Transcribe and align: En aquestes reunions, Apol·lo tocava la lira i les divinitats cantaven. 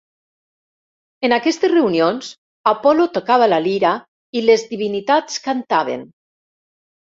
En 1.29 1.35
aquestes 1.37 1.71
reunions, 1.73 2.31
Apol·lo 2.73 3.07
tocava 3.19 3.51
la 3.53 3.61
lira 3.69 3.95
i 4.41 4.47
les 4.49 4.67
divinitats 4.75 5.41
cantaven. 5.49 6.11